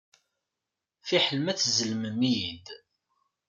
Fiḥel 1.07 1.37
ma 1.41 1.53
tzellmem-iyi-d. 1.57 2.67